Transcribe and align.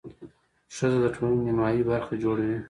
ښځه 0.75 0.97
د 1.01 1.05
ټولنې 1.15 1.41
نیمایي 1.47 1.81
برخه 1.89 2.13
جوړوي. 2.23 2.59